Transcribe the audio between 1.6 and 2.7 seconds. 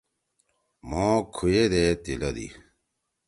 دے تیِلَدی۔